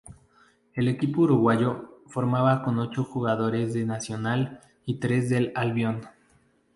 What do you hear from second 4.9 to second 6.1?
tres del Albion.